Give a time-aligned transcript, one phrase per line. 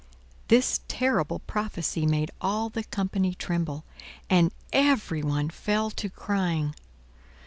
[0.47, 3.85] This terrible prophecy made all the company tremble;
[4.31, 6.73] and every one fell to crying.